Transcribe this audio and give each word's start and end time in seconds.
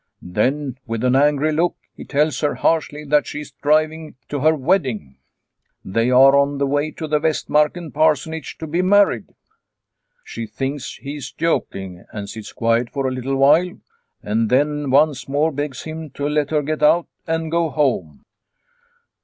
Then 0.23 0.79
with 0.87 1.03
an 1.03 1.15
angry 1.15 1.51
look 1.51 1.75
he 1.95 2.03
tells 2.05 2.39
her 2.39 2.55
harshly 2.55 3.05
that 3.05 3.27
she 3.27 3.41
is 3.41 3.51
driving 3.51 4.15
to 4.29 4.39
her 4.39 4.55
wedding. 4.55 5.17
They 5.85 6.09
are 6.09 6.35
on 6.35 6.57
the 6.57 6.65
way 6.65 6.89
to 6.89 7.07
the 7.07 7.19
Vastmarken 7.19 7.91
Parsonage 7.91 8.57
to 8.57 8.65
be 8.65 8.81
married. 8.81 9.29
She 10.23 10.47
thinks 10.47 10.95
he 10.95 11.17
is 11.17 11.31
joking 11.31 12.03
and 12.11 12.27
sits 12.27 12.51
quiet 12.51 12.89
for 12.89 13.07
a 13.07 13.11
little 13.11 13.35
while, 13.35 13.77
and 14.23 14.49
then 14.49 14.89
once 14.89 15.29
more 15.29 15.51
begs 15.51 15.83
him 15.83 16.09
to 16.15 16.27
let 16.27 16.49
her 16.49 16.63
get 16.63 16.81
out 16.81 17.05
and 17.27 17.51
go 17.51 17.69
home. 17.69 18.23